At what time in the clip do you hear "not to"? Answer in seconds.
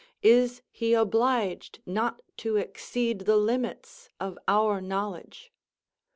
1.85-2.57